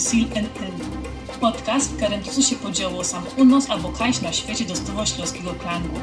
Sil 0.00 0.24
NN. 0.34 0.80
Podcast, 1.40 1.90
w 1.90 1.96
którym 1.96 2.22
to, 2.22 2.42
się 2.42 2.56
podziało 2.56 3.04
sam 3.04 3.24
u 3.36 3.44
nas 3.44 3.70
albo 3.70 3.88
kaś 3.88 4.20
na 4.20 4.32
świecie 4.32 4.64
dostało 4.64 5.06
śląskiego 5.06 5.54
klangu. 5.54 6.00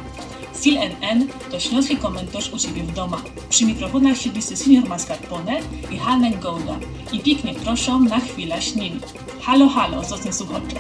Sil 0.62 0.76
NN 0.78 1.28
to 1.52 1.60
śląski 1.60 1.98
komentarz 1.98 2.54
u 2.54 2.60
Ciebie 2.60 2.84
w 2.84 2.94
domach. 2.94 3.24
Przy 3.50 3.66
mikrofonach 3.66 4.18
siedlisty 4.18 4.58
senior 4.58 4.90
mascarpone 4.90 5.60
i 5.92 5.98
Hanen 5.98 6.40
Golda. 6.40 6.80
I 7.12 7.20
pięknie 7.20 7.54
proszę 7.54 8.00
na 8.00 8.20
chwilę 8.20 8.62
śnili. 8.62 9.00
Halo, 9.42 9.70
halo, 9.70 10.04
zostań 10.04 10.34
słuchacze. 10.34 10.76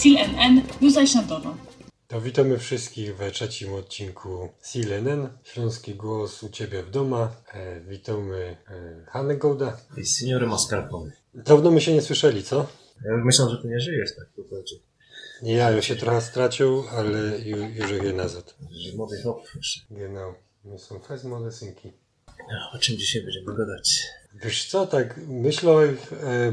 Sil 0.00 0.14
NN, 0.16 0.62
już 0.80 0.92
zaś 0.92 1.14
na 1.14 1.22
dono. 1.22 1.65
To 2.08 2.20
witamy 2.20 2.58
wszystkich 2.58 3.16
we 3.16 3.30
trzecim 3.30 3.74
odcinku 3.74 4.48
Silenen, 4.64 5.28
Śląski 5.42 5.94
Głos 5.94 6.42
u 6.42 6.48
Ciebie 6.48 6.82
w 6.82 6.90
doma. 6.90 7.32
E, 7.52 7.80
witamy 7.80 8.56
e, 8.70 9.04
Hannę 9.10 9.36
Gołda. 9.36 9.76
I 9.96 10.06
senior 10.06 10.46
mascarpone. 10.46 11.12
Dawno 11.34 11.70
my 11.70 11.80
się 11.80 11.94
nie 11.94 12.02
słyszeli, 12.02 12.42
co? 12.42 12.66
Ja 13.04 13.16
myślę, 13.24 13.50
że 13.50 13.62
ty 13.62 13.68
nie 13.68 13.80
żyjesz 13.80 14.16
tak 14.16 14.26
po 14.36 14.42
prostu. 14.42 14.74
Ja 15.42 15.70
już 15.70 15.84
się 15.84 15.96
trochę 15.96 16.20
stracił, 16.20 16.84
ale 16.90 17.38
ju, 17.38 17.56
już 17.56 17.90
je 17.90 18.12
nazad. 18.12 18.56
Młody 18.96 19.22
chłop. 19.22 19.46
Genau. 19.90 20.34
My 20.64 20.78
są 20.78 21.00
fest 21.00 21.24
młode 21.24 21.52
synki. 21.52 21.92
O 22.74 22.78
czym 22.78 22.96
dzisiaj 22.96 23.22
będziemy 23.22 23.56
gadać? 23.56 24.02
Wiesz 24.42 24.68
co, 24.68 24.86
tak 24.86 25.20
myślałem, 25.28 25.96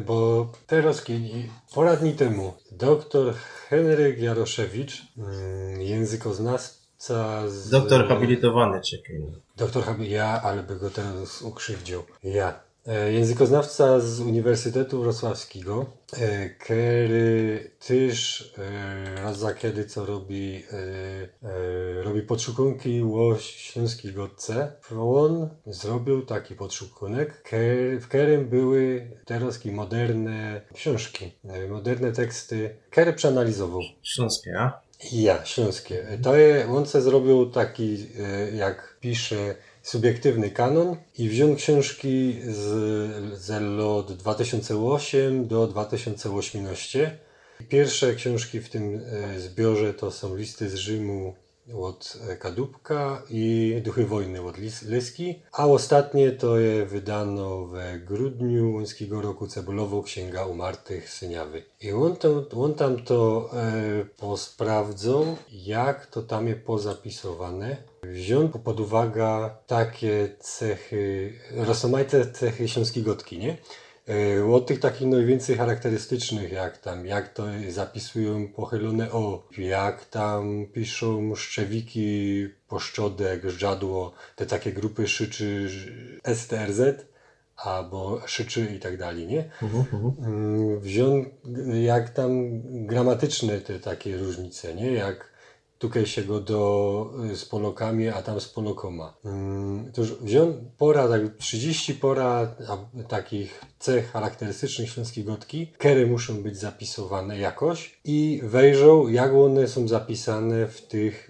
bo 0.05 0.51
teraz, 0.67 1.03
kiedy, 1.03 1.49
pora 1.73 1.95
dni 1.95 2.13
temu, 2.13 2.53
doktor 2.71 3.33
Henryk 3.69 4.19
Jaroszewicz, 4.19 5.01
mm, 5.17 5.81
językoznawca 5.81 7.49
z... 7.49 7.69
Doktor 7.69 8.07
habilitowany, 8.07 8.81
czekaj. 8.81 9.15
Doktor 9.57 9.83
Habi, 9.83 10.09
ja, 10.09 10.41
ale 10.43 10.63
by 10.63 10.75
go 10.75 10.89
teraz 10.89 11.41
ukrzywdził. 11.41 12.03
Ja. 12.23 12.59
E, 12.87 13.11
językoznawca 13.11 13.99
z 13.99 14.19
Uniwersytetu 14.19 15.01
Wrocławskiego, 15.01 15.85
e, 16.13 16.49
który 16.49 17.71
też 17.87 18.53
e, 18.57 19.21
raz 19.21 19.37
za 19.37 19.53
kiedy 19.53 19.85
co 19.85 20.05
robi, 20.05 20.63
robi 22.13 22.27
podszukunki 22.27 23.01
o 23.01 23.37
śląskiej 23.39 24.13
godce. 24.13 24.71
On 24.99 25.49
zrobił 25.67 26.25
taki 26.25 26.55
podszukunek, 26.55 27.43
w 27.99 28.07
którym 28.07 28.45
były 28.45 29.11
teraz 29.25 29.65
moderne 29.65 30.61
książki, 30.73 31.31
e, 31.49 31.67
moderne 31.67 32.11
teksty, 32.11 32.75
które 32.89 33.13
przeanalizował. 33.13 33.81
Śląskie, 34.03 34.59
a? 34.59 34.81
Ja, 35.11 35.45
śląskie. 35.45 36.19
To 36.23 36.35
je, 36.35 36.67
on 36.69 36.85
se 36.85 37.01
zrobił 37.01 37.49
taki, 37.49 38.07
e, 38.19 38.51
jak 38.55 38.97
pisze, 39.01 39.55
subiektywny 39.83 40.49
kanon 40.49 40.95
i 41.17 41.29
wziął 41.29 41.55
książki 41.55 42.39
z, 42.43 43.39
z 43.39 43.49
lat 43.49 44.17
2008 44.17 45.47
do 45.47 45.67
2018. 45.67 47.17
Pierwsze 47.69 48.15
książki 48.15 48.59
w 48.59 48.69
tym 48.69 49.01
e, 49.11 49.39
zbiorze 49.39 49.93
to 49.93 50.11
są 50.11 50.35
Listy 50.35 50.69
z 50.69 50.75
Rzymu 50.75 51.42
od 51.73 52.17
e, 52.29 52.37
Kadubka 52.37 53.21
i 53.29 53.75
Duchy 53.83 54.05
Wojny 54.05 54.41
od 54.41 54.57
Lyski, 54.87 55.39
a 55.51 55.65
ostatnie 55.67 56.31
to 56.31 56.57
je 56.57 56.85
wydano 56.85 57.65
we 57.67 57.99
grudniu 57.99 58.73
łońskiego 58.73 59.21
roku 59.21 59.47
cebulową 59.47 60.03
Księga 60.03 60.45
Umartych 60.45 61.09
Syniawy. 61.09 61.63
I 61.81 61.91
on 61.91 62.15
tam, 62.15 62.45
on 62.57 62.73
tam 62.73 63.03
to 63.03 63.49
e, 63.53 64.05
posprawdzał, 64.05 65.37
jak 65.51 66.05
to 66.05 66.21
tam 66.21 66.47
jest 66.47 66.61
pozapisowane. 66.61 67.77
Wziął 68.03 68.49
pod 68.49 68.79
uwagę 68.79 69.49
takie 69.67 70.35
cechy, 70.39 71.33
rozmaite 71.51 72.31
cechy 72.31 72.67
śląskiej 72.67 73.03
gotki, 73.03 73.37
nie? 73.37 73.57
E, 74.09 74.45
Od 74.53 74.67
tych 74.67 74.79
takich 74.79 75.07
najwięcej 75.07 75.57
charakterystycznych, 75.57 76.51
jak 76.51 76.77
tam, 76.77 77.05
jak 77.05 77.33
to 77.33 77.43
zapisują 77.69 78.47
pochylone 78.47 79.11
o, 79.11 79.47
jak 79.57 80.05
tam 80.05 80.65
piszą 80.73 81.35
szczewiki, 81.35 82.47
poszczodek, 82.67 83.49
żadło, 83.49 84.13
te 84.35 84.45
takie 84.45 84.73
grupy 84.73 85.07
szyczy 85.07 85.69
STRZ, 86.35 86.81
albo 87.55 88.21
szyczy 88.27 88.67
i 88.75 88.79
tak 88.79 88.97
dalej, 88.97 89.27
nie? 89.27 89.49
Mm, 90.27 90.79
Wziął, 90.79 91.25
jak 91.83 92.09
tam 92.09 92.61
gramatyczne 92.85 93.59
te 93.59 93.79
takie 93.79 94.17
różnice, 94.17 94.73
nie? 94.75 94.91
Jak 94.91 95.32
tutaj 95.83 96.05
się 96.05 96.23
go 96.23 96.39
do, 96.39 96.61
y, 97.31 97.37
z 97.37 97.45
polokami, 97.45 98.07
a 98.07 98.21
tam 98.21 98.41
z 98.41 98.47
polokoma. 98.47 99.13
Mm, 99.25 99.91
To 99.91 100.01
już 100.01 100.11
pora, 100.77 101.07
tak 101.07 101.21
30 101.37 101.93
pora 101.93 102.55
a, 102.67 103.03
takich 103.07 103.61
cech 103.79 104.11
charakterystycznych 104.11 104.89
śląskiej 104.89 105.23
gotki, 105.23 105.67
które 105.67 106.05
muszą 106.05 106.43
być 106.43 106.57
zapisowane 106.57 107.39
jakoś 107.39 107.99
i 108.05 108.41
wejrzał, 108.43 109.09
jak 109.09 109.33
one 109.33 109.67
są 109.67 109.87
zapisane 109.87 110.67
w 110.67 110.81
tych 110.81 111.29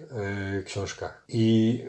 y, 0.60 0.62
książkach. 0.62 1.24
I 1.28 1.80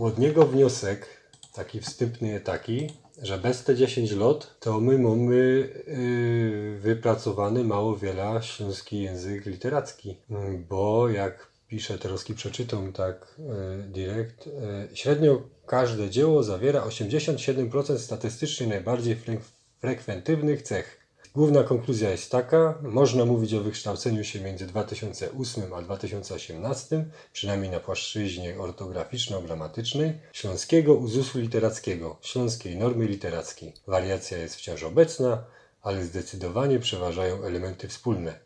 od 0.00 0.18
niego 0.18 0.46
wniosek, 0.46 1.06
taki 1.52 1.80
wstępny 1.80 2.40
taki, 2.40 2.90
że 3.22 3.38
bez 3.38 3.64
te 3.64 3.76
10 3.76 4.12
lat, 4.12 4.56
to 4.60 4.80
my 4.80 4.98
mamy 4.98 5.34
y, 5.34 6.78
wypracowany 6.80 7.64
mało 7.64 7.96
wiele 7.96 8.40
śląski 8.42 9.02
język 9.02 9.46
literacki. 9.46 10.16
Mm, 10.30 10.64
Bo 10.68 11.08
jak 11.08 11.53
pisze 11.68 11.98
Teroski 11.98 12.34
przeczytam 12.34 12.92
tak 12.92 13.34
y, 13.38 13.82
direkt, 13.88 14.46
y, 14.46 14.50
średnio 14.94 15.42
każde 15.66 16.10
dzieło 16.10 16.42
zawiera 16.42 16.80
87% 16.86 17.98
statystycznie 17.98 18.66
najbardziej 18.66 19.16
frek- 19.16 19.40
frekwentywnych 19.80 20.62
cech. 20.62 21.04
Główna 21.34 21.62
konkluzja 21.62 22.10
jest 22.10 22.30
taka, 22.30 22.78
można 22.82 23.24
mówić 23.24 23.54
o 23.54 23.60
wykształceniu 23.60 24.24
się 24.24 24.40
między 24.40 24.66
2008 24.66 25.74
a 25.74 25.82
2018, 25.82 27.04
przynajmniej 27.32 27.70
na 27.70 27.80
płaszczyźnie 27.80 28.58
ortograficzno-gramatycznej, 28.58 30.12
śląskiego 30.32 30.94
uzusu 30.94 31.38
literackiego, 31.38 32.16
śląskiej 32.22 32.76
normy 32.76 33.06
literackiej. 33.06 33.72
Wariacja 33.86 34.38
jest 34.38 34.56
wciąż 34.56 34.82
obecna, 34.82 35.44
ale 35.82 36.04
zdecydowanie 36.04 36.78
przeważają 36.78 37.42
elementy 37.44 37.88
wspólne. 37.88 38.38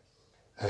E, 0.61 0.67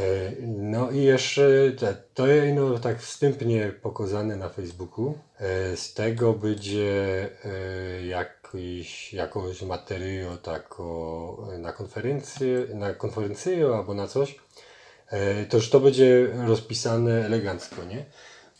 No 0.48 0.92
i 0.92 1.04
jeszcze 1.04 1.72
te, 1.80 1.96
to 2.14 2.24
no, 2.56 2.80
tak 2.80 3.00
wstępnie 3.02 3.72
pokazane 3.82 4.36
na 4.36 4.50
Facebooku. 4.50 5.18
E, 5.40 5.78
Z 5.78 5.94
tego 5.94 6.34
będzie 6.34 7.30
e, 7.46 8.06
jakiś, 8.06 9.14
jakąś 9.14 9.62
materiał 9.62 10.38
tako 10.38 11.48
na 11.60 11.74
konferencję, 11.74 12.66
na 12.74 12.94
konferencję 12.94 13.68
albo 13.76 13.94
na 13.94 14.08
coś. 14.08 14.40
E, 15.10 15.46
To 15.46 15.58
już 15.58 15.70
to 15.70 15.80
będzie 15.80 16.28
rozpisane 16.48 17.26
elegancko, 17.26 17.84
nie? 17.84 18.06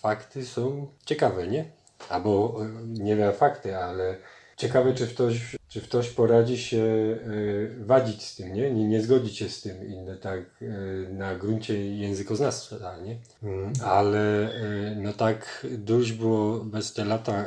Fakty 0.02 0.46
są 0.46 0.88
ciekawe, 1.06 1.48
nie? 1.48 1.66
Albo 2.10 2.60
e, 2.62 2.70
nie 2.88 3.16
wiem 3.16 3.34
fakty, 3.34 3.78
ale 3.78 4.18
ciekawe 4.58 4.94
czy 4.94 5.08
ktoś, 5.08 5.59
czy 5.70 5.82
ktoś 5.82 6.10
poradzi 6.10 6.58
się 6.58 6.84
e, 6.84 7.86
wadzić 7.86 8.24
z 8.24 8.36
tym, 8.36 8.54
nie? 8.54 8.72
nie? 8.72 8.88
Nie 8.88 9.02
zgodzić 9.02 9.38
się 9.38 9.50
z 9.50 9.62
tym 9.62 9.88
inne 9.88 10.16
tak 10.18 10.40
e, 10.62 10.66
na 11.14 11.36
gruncie 11.36 11.96
językoznawstwa, 11.96 12.98
nie? 12.98 13.18
Mm, 13.44 13.74
Ale 13.84 14.54
e, 14.54 14.96
no 14.96 15.14
tak 15.14 15.68
dość 15.78 16.12
było 16.12 16.60
bez 16.60 16.94
te 16.94 17.06
lata 17.06 17.46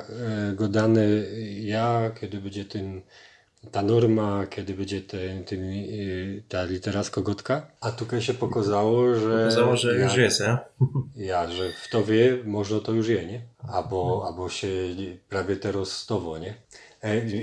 godane 0.54 1.04
ja, 1.60 2.10
kiedy 2.20 2.40
będzie 2.40 2.64
ten 2.64 3.02
ta 3.70 3.82
norma, 3.82 4.46
kiedy 4.46 4.74
będzie 4.74 5.00
ten, 5.00 5.44
ten, 5.44 5.60
ta 6.48 6.64
literacko-gotka, 6.64 7.62
a 7.80 7.92
tutaj 7.92 8.22
się 8.22 8.34
pokazało, 8.34 9.14
że... 9.14 9.42
Okazało, 9.42 9.76
że 9.76 9.94
już 9.94 10.16
ja, 10.16 10.22
jest, 10.22 10.40
a? 10.40 10.64
Ja, 11.16 11.50
że 11.50 11.72
w 11.72 11.88
to 11.90 12.04
wie, 12.04 12.38
może 12.44 12.80
to 12.80 12.92
już 12.92 13.08
je, 13.08 13.26
nie? 13.26 13.40
Albo, 13.58 14.24
albo 14.26 14.48
się 14.48 14.68
prawie 15.28 15.56
teraz 15.56 15.88
stowo, 15.88 16.38
nie? 16.38 16.54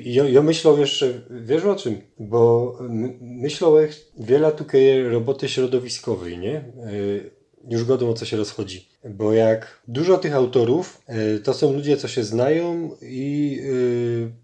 Ja, 0.04 0.24
ja 0.24 0.42
myślę 0.42 0.72
jeszcze, 0.72 1.14
wiesz 1.30 1.64
o 1.66 1.76
czym? 1.76 2.02
Bo 2.20 2.76
my- 2.82 3.18
myślę 3.22 3.88
wiele 4.20 4.52
tutaj 4.52 5.04
roboty 5.04 5.50
środowiskowej, 5.50 6.38
nie? 6.38 6.56
E, 6.58 7.40
Już 7.70 7.86
godą 7.86 8.10
o 8.10 8.14
co 8.14 8.26
się 8.26 8.38
rozchodzi. 8.38 8.90
Bo 9.10 9.34
jak 9.34 9.82
dużo 9.88 10.18
tych 10.18 10.36
autorów, 10.36 11.02
e, 11.08 11.40
to 11.40 11.54
są 11.54 11.74
ludzie, 11.74 11.98
co 11.98 12.08
się 12.08 12.24
znają 12.24 12.92
i 13.02 13.60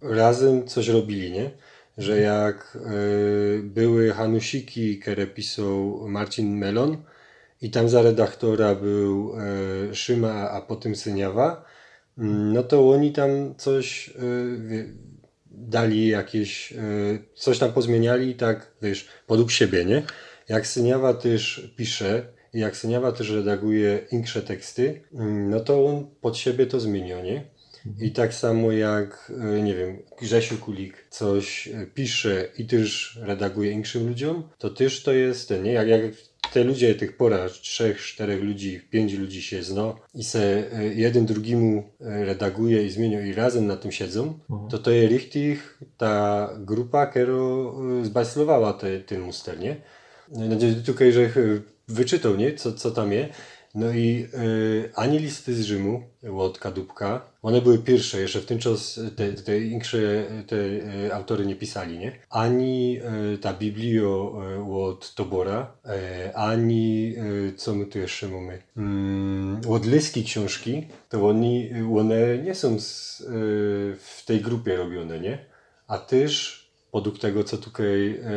e, 0.04 0.16
razem 0.16 0.68
coś 0.68 0.88
robili, 0.88 1.32
nie? 1.32 1.52
Że 1.98 2.20
jak 2.20 2.78
były 3.64 4.12
Hanusiki, 4.12 5.00
które 5.00 5.28
pisał 5.28 6.06
Marcin 6.08 6.58
Melon, 6.58 6.98
i 7.62 7.72
tam 7.72 7.90
za 7.90 8.02
redaktora 8.02 8.76
był 8.76 9.34
Szyma, 9.94 10.50
a 10.50 10.62
potem 10.62 10.96
Syniawa, 10.96 11.66
no 12.18 12.64
to 12.64 12.90
oni 12.90 13.14
tam 13.14 13.56
coś 13.56 14.14
wie, 14.68 14.86
dali 15.58 16.08
jakieś, 16.08 16.74
e, 16.74 16.78
coś 17.36 17.60
tam 17.60 17.74
pozmieniali, 17.74 18.36
tak 18.36 18.72
wiesz, 18.82 19.08
podług 19.28 19.52
siebie, 19.52 19.86
nie? 19.86 20.04
Jak 20.50 20.68
Syniawa 20.68 21.14
też 21.14 21.72
pisze, 21.76 22.28
i 22.54 22.60
jak 22.60 22.78
Syniawa 22.78 23.12
też 23.12 23.30
redaguje 23.30 24.00
insze 24.12 24.42
teksty, 24.42 25.02
mm, 25.14 25.50
no 25.50 25.60
to 25.60 25.86
on 25.86 26.08
pod 26.22 26.38
siebie 26.38 26.66
to 26.66 26.80
zmienia, 26.80 27.22
nie? 27.22 27.44
I 28.02 28.12
tak 28.12 28.34
samo 28.34 28.72
jak, 28.72 29.32
e, 29.42 29.62
nie 29.62 29.76
wiem, 29.76 29.98
Grzesiu 30.22 30.58
Kulik 30.58 31.08
coś 31.10 31.68
e, 31.68 31.88
pisze 31.94 32.48
i 32.58 32.66
też 32.66 33.20
redaguje 33.22 33.72
innym 33.72 34.08
ludziom, 34.08 34.50
to 34.58 34.70
też 34.70 35.04
to 35.04 35.14
jest 35.14 35.50
ten, 35.50 35.64
nie? 35.64 35.72
Jak, 35.72 35.88
jak 35.88 36.02
te 36.56 36.64
ludzie, 36.64 36.96
tych 36.96 37.18
pora, 37.18 37.50
trzech, 37.50 38.02
czterech 38.02 38.44
ludzi, 38.44 38.82
pięć 38.90 39.14
ludzi 39.14 39.42
się 39.42 39.64
zno 39.64 39.96
i 40.14 40.24
se 40.24 40.64
e, 40.74 40.86
jeden 40.94 41.26
drugiemu 41.26 41.84
e, 42.02 42.26
redaguje 42.26 42.86
i 42.86 42.90
zmienią 42.90 43.20
i 43.26 43.34
razem 43.34 43.68
na 43.68 43.78
tym 43.78 43.92
siedzą, 43.92 44.40
to 44.70 44.78
to 44.78 44.92
jest 44.92 45.12
richtig 45.12 45.78
ta 45.98 46.50
grupa, 46.60 47.06
która 47.06 47.34
e, 47.34 48.06
zbajslowała 48.06 48.74
te, 48.74 49.00
ten 49.00 49.22
muster, 49.22 49.60
nie? 49.60 49.76
No, 50.32 50.56
tutaj, 50.86 51.12
że 51.12 51.22
e, 51.22 51.32
wyczytał, 51.88 52.36
nie? 52.36 52.54
Co, 52.54 52.74
co 52.74 52.92
tam 52.92 53.12
jest. 53.12 53.30
No 53.76 53.92
i 53.92 54.28
e, 54.34 55.00
ani 55.00 55.20
listy 55.20 55.56
z 55.56 55.62
Rzymu 55.62 56.04
od 56.38 56.60
Kadubka, 56.60 57.22
one 57.42 57.62
były 57.62 57.80
pierwsze, 57.80 58.22
jeszcze 58.22 58.42
w 58.42 58.46
ten 58.46 58.60
czas 58.60 59.00
te, 59.16 59.34
te 59.34 59.60
większe 59.60 59.98
te 60.48 60.56
e, 61.08 61.16
autory 61.16 61.46
nie 61.46 61.56
pisali, 61.56 61.98
nie? 61.98 62.12
Ani 62.30 62.98
e, 62.98 63.38
ta 63.38 63.54
Biblio 63.54 64.42
od 64.72 65.16
Tobora, 65.16 65.78
ani 66.36 67.16
co 67.58 67.76
my 67.76 67.86
tu 67.86 68.00
jeszcze 68.00 68.28
mamy? 68.28 68.62
Mm, 68.78 69.62
od 69.70 69.86
Lyski 69.86 70.24
książki, 70.24 70.88
to 71.10 71.28
oni, 71.28 71.70
one 71.98 72.38
nie 72.38 72.56
są 72.56 72.80
z, 72.80 73.24
w 74.00 74.24
tej 74.26 74.42
grupie 74.42 74.78
robione, 74.78 75.20
nie? 75.20 75.46
A 75.88 75.98
też, 75.98 76.65
podług 76.96 77.20
tego 77.20 77.44
co 77.44 77.58
tutaj 77.58 78.20
e, 78.24 78.30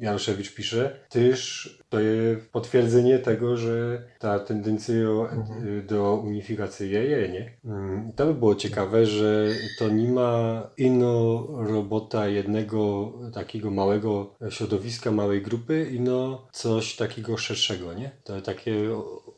Jaroszewicz 0.00 0.54
pisze, 0.54 1.00
też 1.08 1.78
to 1.88 2.00
jest 2.00 2.50
potwierdzenie 2.52 3.18
tego, 3.18 3.56
że 3.56 4.02
ta 4.18 4.38
tendencja 4.38 4.94
Mhm. 5.32 5.86
do 5.86 6.14
unifikacji 6.14 6.90
je, 6.90 7.28
nie? 7.28 7.52
Mm, 7.64 8.12
To 8.16 8.26
by 8.26 8.34
było 8.34 8.54
ciekawe, 8.54 9.06
że 9.06 9.48
to 9.78 9.88
nie 9.88 10.08
ma 10.12 10.62
ino 10.76 11.46
robota 11.56 12.28
jednego 12.28 13.12
takiego 13.34 13.70
małego 13.70 14.34
środowiska, 14.50 15.10
małej 15.10 15.42
grupy, 15.42 15.86
ino 15.92 16.48
coś 16.52 16.96
takiego 16.96 17.36
szerszego, 17.36 17.94
nie? 17.94 18.10
To 18.24 18.40
takie, 18.40 18.74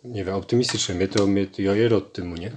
nie 0.04 0.24
wiem, 0.24 0.34
optymistyczne. 0.34 0.94
Mnie 0.94 1.08
to, 1.08 1.26
mnie 1.26 1.46
to 1.46 1.62
joje 1.62 1.96
od 1.96 2.12
tymu, 2.12 2.34
nie? 2.36 2.50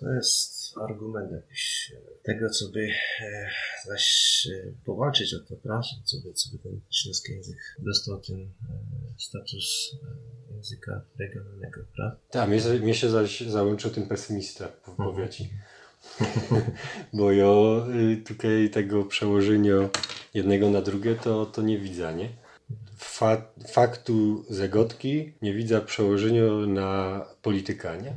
To 0.00 0.12
jest 0.12 0.55
argument 0.82 1.32
jakiś 1.32 1.92
e, 1.94 2.00
tego, 2.22 2.50
co 2.50 2.68
by 2.68 2.88
e, 3.20 3.48
zaś 3.84 4.48
e, 4.52 4.72
powalczyć 4.84 5.34
o 5.34 5.38
to, 5.38 5.56
prawda? 5.56 5.88
Co 6.04 6.16
by, 6.16 6.32
co 6.32 6.50
by 6.52 6.58
ten 6.58 6.80
śląski 6.90 7.32
język 7.32 7.56
dostał 7.78 8.20
ten 8.20 8.48
status 9.18 9.96
języka 10.54 11.00
regionalnego, 11.18 11.80
prawda? 11.96 12.16
Tak, 12.30 12.48
mnie, 12.48 12.60
mnie 12.80 12.94
się 12.94 13.10
zaś 13.10 13.40
załączył 13.40 13.90
ten 13.90 14.06
pesymista 14.06 14.68
w 14.68 14.96
powieci. 14.96 15.50
Bo 17.12 17.32
ja 17.32 17.46
y, 18.12 18.16
tutaj 18.16 18.70
tego 18.70 19.04
przełożenia 19.04 19.88
jednego 20.34 20.70
na 20.70 20.82
drugie 20.82 21.14
to, 21.14 21.46
to 21.46 21.62
nie 21.62 21.78
widzę, 21.78 22.14
nie? 22.14 22.28
Fa 22.96 23.42
faktu 23.68 24.44
zagotki 24.50 25.32
nie 25.42 25.54
widzę 25.54 25.80
przełożenia 25.80 26.42
na 26.66 27.20
polityka, 27.42 27.96
nie? 27.96 28.14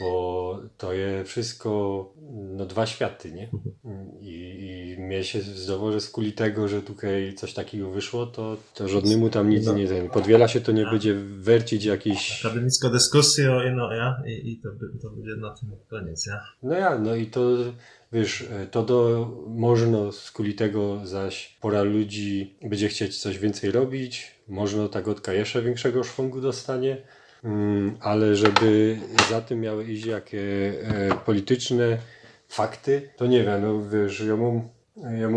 Bo 0.00 0.60
to 0.78 0.92
jest 0.92 1.30
wszystko 1.30 2.12
no, 2.32 2.66
dwa 2.66 2.86
światy, 2.86 3.32
nie? 3.32 3.50
I, 4.20 4.96
i 4.96 5.00
mnie 5.00 5.24
się 5.24 5.40
zdawało, 5.40 5.92
że 5.92 6.00
z 6.00 6.10
kuli 6.10 6.32
tego, 6.32 6.68
że 6.68 6.82
tutaj 6.82 7.34
coś 7.34 7.54
takiego 7.54 7.90
wyszło, 7.90 8.26
to, 8.26 8.56
to 8.74 8.88
żadnemu 8.88 9.30
tam 9.30 9.50
nic 9.50 9.66
No. 9.66 9.72
nie 9.74 9.88
ten. 9.88 10.10
Podwiela 10.10 10.48
się 10.48 10.60
to 10.60 10.72
nie 10.72 10.84
będzie 10.84 11.14
wercić 11.38 11.84
jakiś 11.84 12.44
Akademicka 12.44 12.90
dyskusja, 12.90 13.58
no 13.76 13.92
ja, 13.92 14.22
i, 14.26 14.52
i 14.52 14.60
to, 14.60 14.68
to 15.02 15.10
będzie 15.10 15.36
na 15.36 15.54
tym 15.54 15.70
koniec, 15.90 16.26
ja. 16.26 16.40
No 16.62 16.74
ja, 16.74 16.98
no 16.98 17.14
i 17.14 17.26
to 17.26 17.40
wiesz, 18.12 18.44
to 18.70 18.82
do, 18.82 19.30
można 19.48 20.12
z 20.12 20.30
kuli 20.30 20.54
tego 20.54 21.00
zaś 21.06 21.58
pora 21.60 21.82
ludzi 21.82 22.58
będzie 22.62 22.88
chcieć 22.88 23.18
coś 23.18 23.38
więcej 23.38 23.70
robić, 23.70 24.34
można 24.48 24.88
ta 24.88 25.02
gotka 25.02 25.32
jeszcze 25.32 25.62
większego 25.62 26.04
szwungu 26.04 26.40
dostanie, 26.40 27.02
ale 28.00 28.36
żeby 28.36 28.98
za 29.30 29.40
tym 29.40 29.60
miały 29.60 29.84
iść 29.84 30.06
jakie 30.06 30.40
e, 30.82 31.14
polityczne 31.26 31.98
fakty, 32.48 33.10
to 33.16 33.26
nie 33.26 33.44
wiem, 33.44 33.62
no 33.62 33.88
wiesz, 33.88 34.20
ja 34.20 34.36
mam, 34.36 34.68
ja 34.96 35.28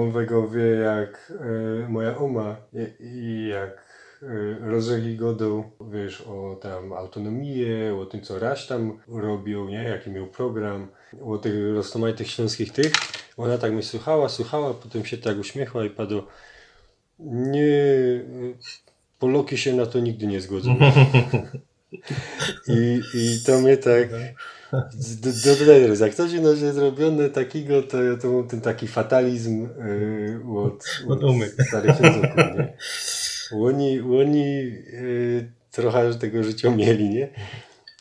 wie 0.52 0.66
jak 0.66 1.34
e, 1.40 1.90
moja 1.90 2.18
oma 2.18 2.56
i, 3.00 3.48
jak 3.52 3.86
e, 4.24 4.69
rozrzekli 4.69 5.18
godą, 5.18 5.72
wiesz, 5.92 6.22
o 6.22 6.60
tam 6.62 6.94
autonomię, 6.94 7.96
o 8.02 8.06
tym, 8.06 8.22
co 8.22 8.40
Raś 8.40 8.68
tam 8.68 9.00
robił, 9.08 9.69
nie, 9.69 9.84
jaki 9.84 10.10
miał 10.10 10.28
program, 10.28 10.88
o 11.22 11.38
tych 11.38 11.75
roztomajtych 11.75 12.28
śląskich 12.28 12.72
tych. 12.72 12.94
Ona 13.38 13.58
tak 13.58 13.72
mnie 13.72 13.84
słuchała, 13.84 14.30
słuchała, 14.30 14.74
potem 14.74 15.06
się 15.06 15.18
tak 15.18 15.40
uśmiechła 15.40 15.86
i 15.86 15.90
padło, 15.90 16.28
nie, 17.19 17.66
Poloki 19.19 19.58
się 19.58 19.74
na 19.74 19.86
to 19.86 20.00
nigdy 20.00 20.28
nie 20.28 20.42
zgodzą. 20.42 20.78
I, 22.68 23.02
I 23.14 23.40
to 23.46 23.62
mnie 23.62 23.78
tak 23.78 24.10
do, 25.22 25.30
do, 25.32 25.66
do, 25.66 26.06
jak 26.06 26.16
coś 26.16 26.32
no, 26.42 26.50
jest 26.50 26.76
zrobione 26.76 27.30
takiego, 27.30 27.84
to 27.84 28.04
ja 28.04 28.18
to 28.18 28.32
mam 28.32 28.48
ten 28.48 28.62
taki 28.62 28.88
fatalizm 28.88 29.68
yy, 29.88 30.60
od, 30.60 30.86
Od 31.08 31.24
umy. 31.24 31.50
starych 31.68 32.00
języków, 32.00 32.38
nie? 32.58 32.74
Oni, 33.52 34.00
oni 34.00 34.46
yy, 34.46 35.52
trochę 35.72 36.14
tego 36.14 36.44
życia 36.44 36.72
mieli, 36.72 37.10
nie? 37.10 37.30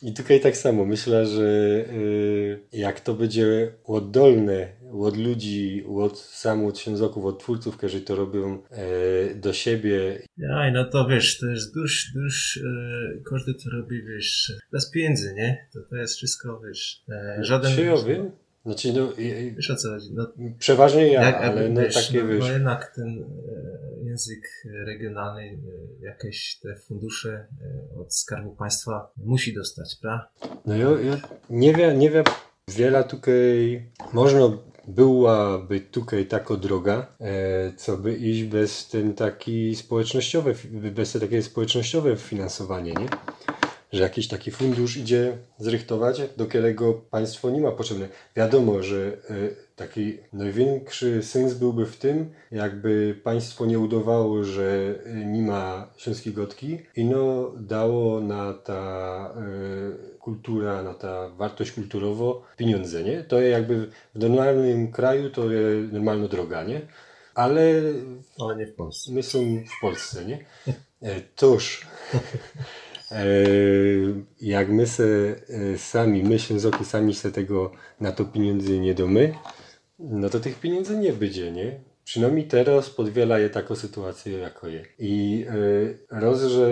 I 0.02 0.12
tutaj 0.12 0.40
tak 0.40 0.56
samo. 0.56 0.84
Myślę, 0.84 1.26
że 1.26 1.42
yy, 1.42 2.60
jak 2.72 3.00
to 3.00 3.14
będzie 3.14 3.72
oddolne 3.84 4.68
od 5.02 5.16
ludzi, 5.16 5.84
od 5.96 6.18
samych 6.18 6.68
od 6.68 6.78
księżoków, 6.78 7.24
od 7.24 7.38
twórców, 7.38 7.76
którzy 7.76 8.00
to 8.00 8.16
robią 8.16 8.62
yy, 8.70 9.34
do 9.34 9.52
siebie. 9.52 10.22
Ja, 10.38 10.70
no 10.72 10.84
to 10.84 11.08
wiesz, 11.08 11.38
to 11.38 11.46
jest 11.46 11.74
dusz, 11.74 12.12
dusz, 12.14 12.56
e, 12.56 13.22
każdy 13.30 13.54
to 13.54 13.70
robi, 13.70 14.02
wiesz, 14.02 14.52
bez 14.72 14.90
pieniędzy, 14.90 15.34
nie? 15.34 15.68
To, 15.72 15.80
to 15.90 15.96
jest 15.96 16.16
wszystko, 16.16 16.60
wiesz, 16.66 17.02
e, 17.08 17.38
żaden... 17.44 17.74
Czy 17.74 17.84
ja 17.84 17.96
wiem? 18.02 18.30
Znaczy, 18.66 18.92
no, 18.92 19.12
i- 19.12 19.54
Wiesz 19.56 19.70
o 19.70 19.76
co 19.76 19.88
chodzi? 19.88 20.06
No, 20.14 20.32
przeważnie 20.58 21.12
ja, 21.12 21.22
jak, 21.22 21.36
ale 21.36 21.68
no 21.68 21.80
wiesz, 21.80 22.06
takie, 22.06 22.22
no, 22.22 22.28
wiesz... 22.28 22.40
no 22.40 22.52
jednak 22.52 22.92
ten 22.96 23.24
e, 24.02 24.04
język 24.04 24.48
regionalny, 24.86 25.42
e, 25.42 26.04
jakieś 26.06 26.58
te 26.62 26.76
fundusze 26.76 27.30
e, 27.30 27.98
od 28.00 28.14
Skarbu 28.14 28.56
Państwa 28.56 29.12
musi 29.16 29.54
dostać, 29.54 29.96
prawda? 30.02 30.28
No 30.66 30.76
ja, 30.76 30.90
ja 31.00 31.16
nie 31.50 31.74
wiem, 31.74 31.98
nie 31.98 32.10
wiem, 32.10 32.24
wiele 32.68 33.04
tutaj 33.04 33.82
można 34.12 34.40
byłaby 34.86 35.80
tutaj 35.80 36.26
taka 36.26 36.56
droga, 36.56 37.06
e, 37.20 37.72
co 37.76 37.96
by 37.96 38.14
iść 38.14 38.42
bez 38.42 38.88
ten 38.88 39.14
taki 39.14 39.76
społecznościowy, 39.76 40.54
bez 40.70 41.12
te 41.12 41.20
takie 41.20 41.42
społecznościowe 41.42 42.16
finansowanie, 42.16 42.92
nie? 42.92 43.06
Że 43.94 44.02
jakiś 44.02 44.28
taki 44.28 44.50
fundusz 44.50 44.96
idzie 44.96 45.38
zrychtować, 45.58 46.22
do 46.36 46.46
którego 46.46 46.92
państwo 46.92 47.50
nie 47.50 47.60
ma 47.60 47.72
potrzebne. 47.72 48.08
Wiadomo, 48.36 48.82
że 48.82 48.96
e, 49.30 49.34
taki 49.76 50.18
największy 50.32 51.22
sens 51.22 51.54
byłby 51.54 51.86
w 51.86 51.96
tym, 51.96 52.32
jakby 52.50 53.20
państwo 53.24 53.66
nie 53.66 53.78
udawało, 53.78 54.44
że 54.44 54.94
e, 55.06 55.14
nie 55.24 55.42
ma 55.42 55.90
śląskiej 55.96 56.32
gotki 56.32 56.78
i 56.96 57.04
no 57.04 57.52
dało 57.56 58.20
na 58.20 58.54
ta 58.54 59.34
e, 59.36 60.18
kultura, 60.18 60.82
na 60.82 60.94
ta 60.94 61.28
wartość 61.28 61.72
kulturowo 61.72 62.42
pieniądze, 62.56 63.02
nie? 63.02 63.22
To 63.22 63.40
jakby 63.40 63.90
w 64.14 64.18
normalnym 64.18 64.92
kraju 64.92 65.30
to 65.30 65.50
jest 65.50 65.92
normalna 65.92 66.28
droga, 66.28 66.64
nie? 66.64 66.80
Ale 67.34 67.82
Ale 68.40 68.56
nie 68.56 68.66
w 68.66 68.74
Polsce. 68.74 69.12
my 69.12 69.22
są 69.22 69.38
w 69.78 69.80
Polsce, 69.80 70.24
nie? 70.24 70.44
Toż 71.36 71.86
jak 74.40 74.68
my 74.68 74.86
se 74.86 75.04
e, 75.74 75.78
sami, 75.78 76.22
my 76.22 76.38
Ślązoki 76.38 76.84
sami 76.84 77.14
se 77.14 77.32
tego 77.32 77.72
na 78.00 78.12
to 78.12 78.24
pieniędzy 78.24 78.78
nie 78.78 78.94
domy, 78.94 79.34
no 79.98 80.30
to 80.30 80.40
tych 80.40 80.60
pieniędzy 80.60 80.96
nie 80.98 81.12
będzie, 81.12 81.52
nie? 81.52 81.80
Przynajmniej 82.04 82.46
teraz 82.46 82.90
podwiela 82.90 83.38
je 83.38 83.50
taką 83.50 83.76
sytuację, 83.76 84.38
jako 84.38 84.68
je. 84.68 84.84
I 84.98 85.46
e, 86.10 86.20
roz, 86.20 86.42
że 86.42 86.68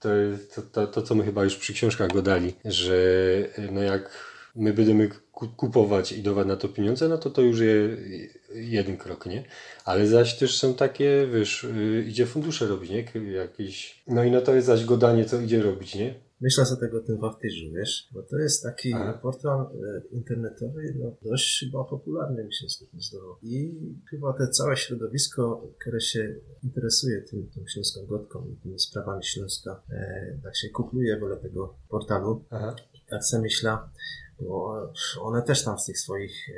to, 0.00 0.08
to, 0.54 0.62
to, 0.62 0.86
to, 0.86 1.02
co 1.02 1.14
my 1.14 1.24
chyba 1.24 1.44
już 1.44 1.56
przy 1.56 1.72
książkach 1.72 2.12
godali, 2.12 2.54
że 2.64 2.94
e, 3.56 3.70
no 3.72 3.82
jak 3.82 4.10
my 4.56 4.72
będziemy 4.72 5.08
kupować 5.56 6.12
i 6.12 6.22
dawać 6.22 6.46
na 6.46 6.56
to 6.56 6.68
pieniądze, 6.68 7.08
no 7.08 7.18
to 7.18 7.30
to 7.30 7.42
już 7.42 7.60
jest 7.60 8.00
jeden 8.54 8.96
krok, 8.96 9.26
nie? 9.26 9.44
Ale 9.84 10.06
zaś 10.06 10.38
też 10.38 10.58
są 10.58 10.74
takie, 10.74 11.28
wiesz, 11.32 11.64
y, 11.64 12.04
idzie 12.08 12.26
fundusze 12.26 12.66
robić, 12.66 12.90
nie? 12.90 13.32
Jakieś... 13.32 14.02
No 14.06 14.24
i 14.24 14.30
no 14.30 14.40
to 14.40 14.54
jest 14.54 14.66
zaś 14.66 14.84
godanie, 14.84 15.24
co 15.24 15.40
idzie 15.40 15.62
robić, 15.62 15.94
nie? 15.94 16.14
Myślę 16.40 16.66
sobie 16.66 16.80
tego 16.80 16.98
o 16.98 17.00
tym 17.00 17.18
wachtyżu, 17.18 17.72
wiesz? 17.72 18.08
Bo 18.12 18.22
to 18.22 18.36
jest 18.36 18.62
taki 18.62 18.94
Aha. 18.94 19.18
portal 19.22 19.60
e, 19.60 20.02
internetowy, 20.10 20.94
no, 20.98 21.16
dość 21.22 21.60
chyba 21.60 21.84
popularny 21.84 22.44
mi 22.44 22.54
się 22.54 22.68
stopniu 22.68 23.00
zdało. 23.00 23.38
I 23.42 23.72
chyba 24.10 24.32
te 24.32 24.48
całe 24.48 24.76
środowisko, 24.76 25.68
które 25.80 26.00
się 26.00 26.34
interesuje 26.62 27.22
tym, 27.22 27.50
tą 27.54 27.60
śląską 27.66 28.06
gotką 28.06 28.46
i 28.48 28.56
tymi 28.62 28.78
sprawami 28.78 29.24
Śląska, 29.24 29.82
e, 29.90 30.38
tak 30.42 30.56
się 30.56 30.68
kupluje 30.68 31.18
wolę 31.18 31.36
tego 31.36 31.74
portalu. 31.88 32.44
Aha. 32.50 32.76
Tak 33.10 33.24
sobie 33.24 33.42
myślę, 33.42 33.78
Bo 34.40 34.92
one 35.20 35.42
też 35.42 35.64
tam 35.64 35.78
w 35.78 35.84
tych 35.84 35.98
swoich 35.98 36.48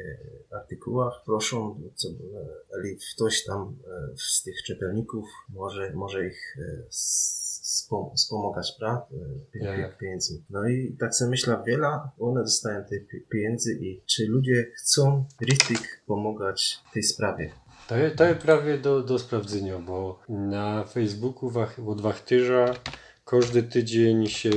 e, 0.53 0.57
artykułach 0.57 1.13
proszą, 1.25 1.81
co, 1.95 2.09
ktoś 3.15 3.45
tam 3.45 3.77
e, 3.87 4.17
z 4.17 4.43
tych 4.43 4.63
czytelników 4.63 5.29
może, 5.49 5.93
może 5.95 6.27
ich 6.27 6.57
e, 6.59 6.87
spom- 6.91 8.15
wspomagać, 8.15 8.77
prawda? 8.79 9.07
Ja, 9.55 9.75
ja. 9.75 9.89
Pieniędzmi. 9.89 10.45
No 10.51 10.69
i 10.69 10.97
tak 11.01 11.15
sobie 11.15 11.31
myślę, 11.31 11.63
wiele 11.67 12.01
one 12.19 12.41
dostają 12.43 12.85
tych 12.85 13.09
pi- 13.09 13.27
pieniędzy 13.33 13.73
i 13.81 14.03
czy 14.07 14.27
ludzie 14.27 14.67
chcą 14.79 15.25
richtig 15.41 16.03
pomagać 16.07 16.81
tej 16.95 17.03
sprawie? 17.03 17.53
To 17.89 17.97
jest, 17.97 18.17
to 18.17 18.25
jest 18.25 18.41
prawie 18.41 18.79
do, 18.79 19.03
do 19.03 19.19
sprawdzenia, 19.19 19.79
bo 19.79 20.19
na 20.29 20.85
Facebooku 20.85 21.51
wach, 21.51 21.79
od 21.87 22.01
Wachtyża 22.01 22.75
każdy 23.33 23.63
tydzień 23.63 24.27
się 24.27 24.51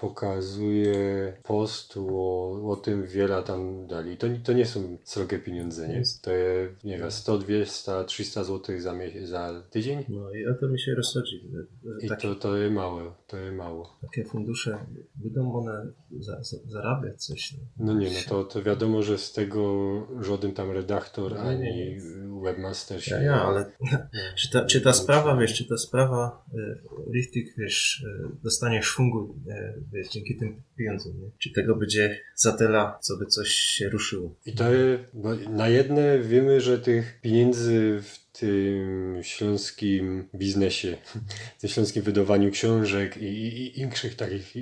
pokazuje 0.00 0.94
post 1.42 1.96
o, 1.96 2.70
o 2.70 2.76
tym, 2.76 3.06
wiele 3.06 3.42
tam 3.42 3.86
dali. 3.86 4.16
To, 4.16 4.28
nie- 4.28 4.38
to 4.40 4.52
nie 4.52 4.66
są 4.66 4.98
srogie 5.04 5.38
pieniądze, 5.38 5.88
nie? 5.88 6.02
To 6.22 6.32
jest, 6.32 6.84
nie 6.84 6.98
wiem, 6.98 7.10
100, 7.10 7.38
200, 7.38 7.92
300 8.06 8.44
zł 8.44 8.80
za, 8.80 8.94
za 9.24 9.62
tydzień. 9.70 10.04
No 10.08 10.30
i 10.34 10.46
o 10.46 10.54
to 10.54 10.68
mi 10.68 10.80
się 10.80 10.94
rozchodzi. 10.94 11.50
I 12.02 12.08
Takie, 12.08 12.28
to, 12.28 12.34
to 12.34 12.56
jest 12.56 12.74
mało, 12.74 13.14
to 13.26 13.36
jest 13.36 13.56
mało. 13.56 13.98
takie 14.02 14.24
fundusze, 14.24 14.86
będą 15.14 15.52
one 15.54 15.86
za, 16.20 16.42
za, 16.42 16.56
zarabiać 16.66 17.24
coś. 17.24 17.54
No. 17.78 17.92
No 17.92 18.00
nie, 18.00 18.08
no 18.10 18.18
to, 18.28 18.44
to 18.44 18.62
wiadomo, 18.62 19.02
że 19.02 19.18
z 19.18 19.32
tego 19.32 19.62
żaden 20.20 20.52
tam 20.52 20.70
redaktor 20.70 21.34
No 21.34 21.42
nie, 21.42 21.48
ani 21.50 21.60
nie. 21.76 21.98
webmaster 22.44 23.04
się... 23.04 23.14
Ja, 23.14 23.22
ja, 23.22 23.42
ale 23.42 23.72
czy 24.38 24.50
ta, 24.50 24.64
czy 24.64 24.80
ta 24.80 24.92
sprawa, 24.92 25.36
wiesz, 25.36 25.54
czy 25.54 25.68
ta 25.68 25.76
sprawa 25.76 26.44
e, 26.54 26.80
Richtig, 27.14 27.46
wiesz, 27.58 28.06
e, 28.24 28.28
dostanie 28.42 28.82
szwungu, 28.82 29.34
e, 29.48 29.74
wiesz, 29.92 30.08
dzięki 30.08 30.36
tym 30.36 30.62
pieniądzom, 30.76 31.12
nie? 31.20 31.30
Czy 31.38 31.52
tego 31.52 31.76
będzie 31.76 32.20
za 32.34 32.52
tyle, 32.52 32.92
co 33.00 33.16
by 33.16 33.26
coś 33.26 33.48
się 33.48 33.88
ruszyło? 33.88 34.34
I 34.46 34.52
to 34.52 34.64
bo 35.12 35.34
na 35.34 35.68
jedne 35.68 36.18
wiemy, 36.18 36.60
że 36.60 36.78
tych 36.78 37.20
pieniędzy 37.20 38.00
w 38.02 38.30
tym 38.32 39.18
śląskim 39.22 40.28
biznesie, 40.34 40.96
w 41.58 41.60
tym 41.60 41.70
śląskim 41.70 42.02
wydawaniu 42.02 42.50
książek 42.50 43.16
i, 43.16 43.24
i, 43.24 43.46
i 43.46 43.80
innych 43.80 44.16
takich 44.16 44.56
e, 44.56 44.60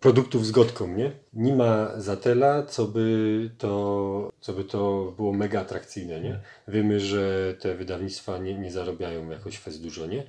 produktów 0.00 0.46
z 0.46 0.50
gotką, 0.50 0.96
nie? 0.96 1.12
Nie 1.32 1.54
ma 1.54 2.00
za 2.00 2.16
tyle, 2.16 2.66
co 2.68 2.86
by 2.86 3.50
to, 3.58 4.32
co 4.40 4.52
by 4.52 4.64
to 4.64 5.12
było 5.16 5.32
mega 5.32 5.60
atrakcyjne, 5.60 6.20
nie? 6.20 6.40
Wiemy, 6.68 7.00
że 7.00 7.54
te 7.60 7.74
wydawnictwa 7.74 8.38
nie, 8.38 8.54
nie 8.58 8.70
zarabiają 8.70 9.30
jakoś 9.30 9.58
fest 9.58 9.82
dużo, 9.82 10.06
nie? 10.06 10.22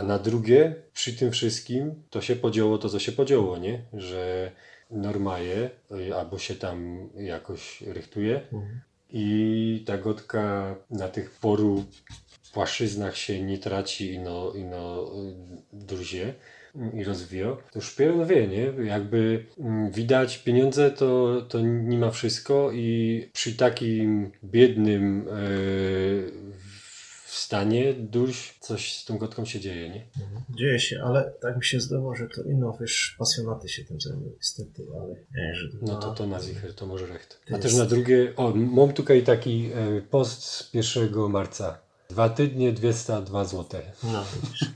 A 0.00 0.02
na 0.02 0.18
drugie, 0.18 0.74
przy 0.92 1.12
tym 1.12 1.30
wszystkim, 1.30 1.94
to 2.10 2.20
się 2.20 2.36
podziało 2.36 2.78
to, 2.78 2.88
co 2.88 2.98
się 2.98 3.12
podziało, 3.12 3.58
nie? 3.58 3.82
Że 3.92 4.50
normalnie, 4.90 5.70
y, 6.08 6.14
albo 6.14 6.38
się 6.38 6.54
tam 6.54 7.08
jakoś 7.14 7.82
rychtuje 7.82 8.40
i 9.10 9.84
ta 9.86 9.98
gotka 9.98 10.74
na 10.90 11.08
tych 11.08 11.30
poru 11.30 11.84
płaszczyznach 12.52 13.16
się 13.16 13.42
nie 13.42 13.58
traci 13.58 14.12
i 14.12 14.18
no, 14.18 14.52
i 14.52 14.64
no 14.64 15.04
y, 15.04 15.34
druzie 15.72 16.34
i 16.94 17.04
rozwija, 17.04 17.56
to 17.72 17.78
już 17.78 17.94
Pieron 17.96 18.26
wie, 18.26 18.48
nie? 18.48 18.84
Jakby 18.84 19.46
mm, 19.58 19.90
widać 19.90 20.38
pieniądze 20.38 20.90
to, 20.90 21.42
to 21.48 21.60
nie 21.60 21.98
ma 21.98 22.10
wszystko 22.10 22.72
i 22.72 23.28
przy 23.32 23.56
takim 23.56 24.30
biednym 24.44 25.28
e, 25.28 25.32
w 27.30 27.36
stanie 27.36 27.94
duś 27.94 28.58
coś 28.60 28.96
z 28.96 29.04
tą 29.04 29.18
gotką 29.18 29.44
się 29.44 29.60
dzieje, 29.60 29.88
nie? 29.90 30.06
Dzieje 30.58 30.80
się, 30.80 31.02
ale 31.04 31.32
tak 31.40 31.56
mi 31.56 31.64
się 31.64 31.80
zdało, 31.80 32.14
że 32.16 32.28
to 32.28 32.42
ino, 32.42 32.76
wiesz, 32.80 33.16
pasjonaty 33.18 33.68
się 33.68 33.84
tym 33.84 34.00
zajmują, 34.00 34.32
niestety, 34.36 34.86
ale 35.02 35.14
nie, 35.34 35.54
że 35.54 35.68
No 35.82 35.96
to 35.96 36.14
to 36.14 36.26
na 36.26 36.40
zicher, 36.40 36.74
to 36.74 36.86
może 36.86 37.06
recht. 37.06 37.40
A 37.54 37.58
też 37.58 37.74
na 37.74 37.84
drugie, 37.84 38.32
o, 38.36 38.52
mam 38.54 38.92
tutaj 38.92 39.22
taki 39.22 39.70
e, 39.74 40.02
post 40.02 40.44
z 40.44 40.74
1 40.74 41.30
marca. 41.30 41.78
Dwa 42.08 42.28
tygodnie, 42.28 42.72
202 42.72 43.44
zł. 43.44 43.80
No, 44.04 44.24
widzisz. 44.42 44.70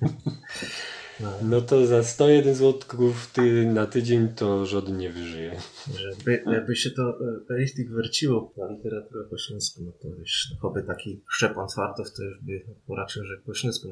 No, 1.20 1.28
No 1.42 1.60
to 1.60 1.86
za 1.86 2.02
101 2.04 2.54
złotków 2.54 3.30
ty, 3.32 3.66
na 3.66 3.86
tydzień 3.86 4.28
to 4.28 4.66
żaden 4.66 4.98
nie 4.98 5.10
wyżyje. 5.10 5.56
żeby, 5.96 6.42
jakby 6.52 6.76
się 6.76 6.90
to 6.90 7.02
e, 7.50 7.54
Richtig 7.58 7.90
wróciło 7.90 8.52
na 8.56 8.66
literaturę 8.72 9.24
po 9.30 9.38
śląsku, 9.38 9.82
no 9.84 9.92
to 9.92 10.08
wiesz, 10.18 10.48
no, 10.54 10.60
choby 10.60 10.82
taki 10.82 11.22
szczepan 11.28 11.68
Twartow, 11.68 12.12
to 12.16 12.22
już 12.22 12.40
by 12.42 12.64
poraczył, 12.86 13.24
że 13.24 13.36
po 13.46 13.54
śląsku 13.54 13.88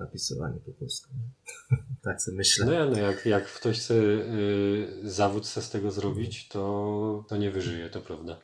nie 0.49 0.61
po 0.61 0.73
polsku. 0.73 1.09
Tak 2.03 2.23
sobie 2.23 2.37
myślę. 2.37 2.67
No 2.67 2.73
ja, 2.73 2.85
no 2.87 2.99
jak, 2.99 3.27
jak 3.27 3.47
ktoś 3.47 3.79
chce 3.81 3.95
y, 3.95 4.89
zawód 5.03 5.47
chce 5.47 5.63
z 5.63 5.71
tego 5.71 5.91
zrobić, 5.91 6.49
to, 6.49 7.25
to 7.29 7.37
nie 7.37 7.51
wyżyje, 7.51 7.91
to 7.91 8.01
prawda. 8.01 8.41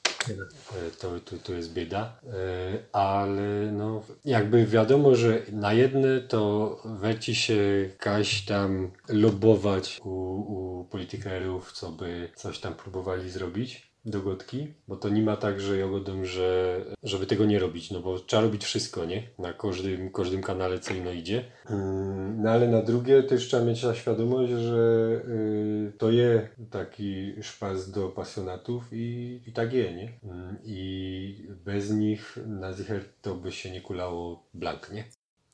To, 1.01 1.21
to, 1.21 1.37
to 1.39 1.53
jest 1.53 1.73
bieda, 1.73 2.21
E, 2.27 2.79
ale 2.93 3.73
no 3.73 4.03
jakby 4.25 4.67
wiadomo, 4.67 5.15
że 5.15 5.43
na 5.53 5.73
jedne 5.73 6.21
to 6.21 6.77
weci 6.85 7.35
się 7.35 7.91
kaś 7.99 8.45
tam 8.45 8.91
lobować 9.09 10.01
u, 10.05 10.11
u 10.11 10.85
politykerów, 10.85 11.73
co 11.73 11.91
by 11.91 12.29
coś 12.35 12.59
tam 12.59 12.75
próbowali 12.75 13.31
zrobić 13.31 13.88
do 14.05 14.21
gotki, 14.23 14.67
bo 14.89 14.97
to 14.97 15.09
nie 15.09 15.23
ma 15.23 15.37
tak, 15.37 15.61
że 15.61 15.79
ja 15.79 15.87
że 16.23 16.81
żeby 17.03 17.27
tego 17.27 17.45
nie 17.45 17.59
robić, 17.59 17.91
no 17.91 18.01
bo 18.01 18.19
trzeba 18.19 18.43
robić 18.43 18.65
wszystko, 18.65 19.05
nie? 19.05 19.23
Na 19.39 19.53
każdym, 19.53 20.13
każdym 20.13 20.43
kanale, 20.43 20.79
co 20.79 20.95
ino 20.95 21.13
idzie. 21.13 21.45
Mm, 21.71 22.43
No 22.43 22.51
ale 22.51 22.69
na 22.69 22.83
drugie 22.83 23.23
też 23.23 23.47
trzeba 23.49 23.65
mieć 23.65 23.81
ta 23.83 23.95
świadomość, 23.95 24.53
że 24.53 25.11
y, 25.29 25.93
to 25.99 26.11
je 26.11 26.49
taki 26.71 27.35
szpas 27.43 27.91
do 27.91 28.09
pasjonatów 28.09 28.85
i, 28.93 29.41
i 29.47 29.53
tak 29.53 29.73
je, 29.73 29.95
nie? 29.95 30.13
Mm, 30.25 30.57
I 30.65 31.49
bez 31.65 31.91
nich 31.91 32.39
na 32.47 32.73
zicher 32.73 33.05
to 33.23 33.35
by 33.35 33.53
się 33.53 33.71
nie 33.71 33.81
kulało 33.81 34.49
blank, 34.55 34.91
nie? 34.93 35.05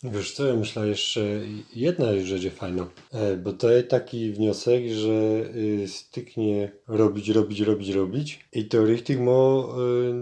Wiesz 0.02 0.32
co, 0.32 0.46
ja 0.46 0.54
myślę 0.54 0.88
jeszcze 0.88 1.20
jedna 1.74 2.06
rzecz 2.20 2.52
fajna, 2.52 2.86
e, 3.12 3.36
bo 3.36 3.52
to 3.52 3.70
jest 3.70 3.88
taki 3.88 4.32
wniosek, 4.32 4.82
że 4.88 5.10
y, 5.56 5.88
styknie 5.88 6.72
robić, 6.88 7.28
robić, 7.28 7.60
robić, 7.60 7.88
robić 7.88 8.44
i 8.52 8.64
to 8.64 8.84
richtig 8.84 9.20
ma 9.20 9.62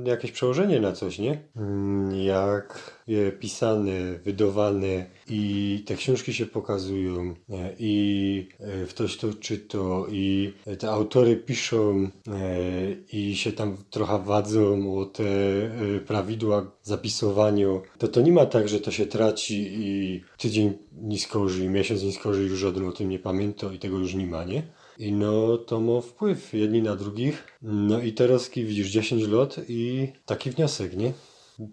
y, 0.07 0.09
jakieś 0.09 0.33
przełożenie 0.33 0.81
na 0.81 0.93
coś, 0.93 1.19
nie? 1.19 1.43
Mm, 1.57 2.15
Jak 2.17 3.02
je 3.13 3.33
pisane, 3.33 4.19
wydawane 4.25 5.07
i 5.31 5.83
te 5.87 5.97
książki 5.97 6.35
się 6.35 6.47
pokazują 6.47 7.35
e, 7.51 7.75
i 7.79 8.49
e, 8.61 8.87
ktoś 8.87 9.17
to 9.17 9.35
czyta 9.35 9.79
i 10.11 10.53
te 10.79 10.91
autory 10.91 11.37
piszą 11.37 12.11
e, 12.29 12.93
i 13.13 13.37
się 13.37 13.53
tam 13.53 13.77
trochę 13.91 14.19
wadzą 14.19 14.99
o 14.99 15.07
te 15.07 15.25
e, 15.25 16.01
prawidła 16.07 16.73
zapisowania, 16.83 17.67
to 17.99 18.09
to 18.09 18.21
nie 18.21 18.33
ma 18.33 18.47
tak, 18.47 18.69
że 18.69 18.81
to 18.81 18.91
się 18.91 19.07
traci 19.07 19.69
i 19.71 20.21
tydzień 20.39 20.73
nie 21.03 21.19
skorzy, 21.19 21.69
miesiąc 21.69 22.03
nie 22.03 22.13
skorzy, 22.13 22.43
już 22.43 22.59
żaden 22.59 22.89
o 22.89 22.93
tym 22.93 23.09
nie 23.09 23.19
pamięta 23.19 23.73
i 23.73 23.79
tego 23.79 23.99
już 23.99 24.15
nie 24.15 24.27
ma, 24.27 24.45
nie? 24.45 24.63
I 24.99 25.13
no 25.13 25.59
to 25.59 25.81
ma 25.81 26.01
wpływ 26.01 26.55
jedni 26.55 26.83
na 26.83 26.97
drugich. 26.97 27.59
No 27.63 28.01
i 28.01 28.13
teraz 28.13 28.51
ki 28.51 28.65
widzisz 28.65 28.89
10 28.89 29.29
lat 29.29 29.61
i 29.69 30.09
taki 30.27 30.51
wniosek, 30.51 30.97
nie? 30.97 31.13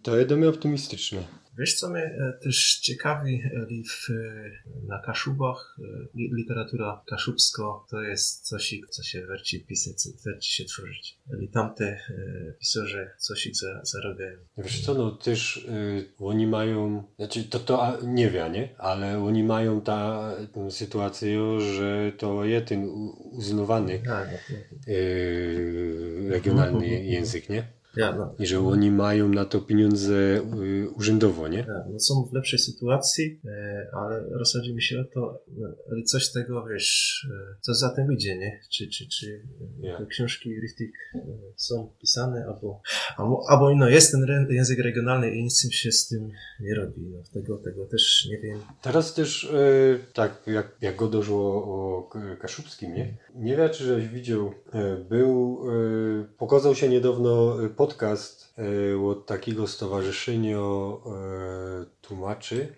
To 0.03 0.17
mnie 0.37 0.49
optymistyczne. 0.49 1.23
Wiesz, 1.59 1.75
co 1.75 1.89
mnie 1.89 2.03
e, 2.03 2.33
też 2.43 2.79
ciekawi, 2.79 3.41
w, 3.83 4.09
e, 4.09 4.51
na 4.87 4.99
Kaszubach, 5.01 5.77
e, 5.79 5.83
li- 6.17 6.31
literatura 6.37 7.01
kaszubsko 7.07 7.85
to 7.89 8.01
jest 8.01 8.47
coś, 8.47 8.75
co 8.89 9.03
się 9.03 9.25
werci 9.25 9.65
pisać, 9.65 9.95
werci 10.25 10.51
się 10.55 10.65
tworzyć. 10.65 11.17
Eli 11.33 11.49
tamte 11.49 11.85
e, 11.85 11.99
pisarze 12.59 13.11
coś 13.17 13.47
ich 13.47 13.55
za, 13.55 13.81
zarabiają. 13.83 14.37
Wiesz 14.57 14.81
co, 14.85 14.93
no 14.93 15.11
też 15.11 15.57
y, 15.57 16.05
oni 16.19 16.47
mają, 16.47 17.03
znaczy 17.17 17.43
to 17.43 17.59
to 17.59 17.97
nie 18.03 18.29
wie, 18.29 18.49
nie? 18.49 18.75
Ale 18.77 19.19
oni 19.23 19.43
mają 19.43 19.81
ta, 19.81 20.31
tę 20.53 20.71
sytuację, 20.71 21.59
że 21.59 22.11
to 22.17 22.43
u- 22.87 23.29
uznawany 23.37 24.01
y, 24.87 26.27
regionalny 26.29 26.87
język, 27.03 27.49
nie? 27.49 27.78
Ja, 27.95 28.15
no, 28.15 28.35
I 28.39 28.45
że 28.45 28.59
oni 28.59 28.91
mają 28.91 29.29
na 29.29 29.45
to 29.45 29.61
pieniądze 29.61 30.13
y, 30.13 30.89
urzędowo, 30.89 31.47
nie? 31.47 31.63
tak, 31.63 31.83
no 31.91 31.99
są 31.99 32.27
w 32.31 32.33
lepszej 32.33 32.59
sytuacji, 32.59 33.41
e, 33.45 33.87
ale 33.93 34.23
rozchodzi 34.29 34.73
mi 34.73 34.81
się 34.81 34.99
o 34.99 35.03
to, 35.13 35.43
no, 35.57 35.67
ale 35.91 36.03
coś 36.03 36.25
z 36.25 36.31
tego, 36.31 36.65
wiesz, 36.65 37.27
e, 37.31 37.55
co 37.61 37.73
za 37.73 37.89
tym 37.89 38.13
idzie, 38.13 38.37
nie? 38.37 38.59
Czy, 38.71 38.87
czy, 38.87 39.07
czy 39.09 39.41
e, 39.83 39.87
Ja. 39.87 39.97
te 39.97 40.05
książki 40.05 40.49
Richtig 40.61 40.91
e, 41.15 41.19
są 41.55 41.93
pisane, 42.01 42.45
albo, 42.47 42.81
albo, 43.17 43.41
albo 43.49 43.75
no, 43.75 43.89
jest 43.89 44.11
ten 44.11 44.47
język 44.49 44.79
regionalny 44.79 45.31
i 45.31 45.43
nic 45.43 45.73
się 45.73 45.91
z 45.91 46.07
tym 46.07 46.31
nie 46.59 46.75
robi. 46.75 47.01
No, 47.01 47.23
tego, 47.33 47.57
tego 47.57 47.85
też 47.85 48.27
nie 48.31 48.37
wiem. 48.39 48.59
Teraz 48.81 49.13
też 49.13 49.53
tak 50.13 50.41
jak, 50.47 50.77
jak 50.81 50.95
go 50.95 51.07
doszło 51.07 51.63
o 51.63 52.09
Kaszubskim, 52.41 52.93
nie? 52.93 53.17
Nie 53.35 53.57
wiem, 53.57 53.69
czy 53.69 53.83
żeś 53.83 54.07
widział, 54.07 54.53
był, 55.09 55.59
pokazał 56.37 56.75
się 56.75 56.89
niedawno 56.89 57.57
podcast 57.79 58.53
e, 58.57 58.97
od 59.05 59.25
takiego 59.25 59.67
stowarzyszenia 59.67 60.57
e, 60.57 61.85
tłumaczy. 62.01 62.75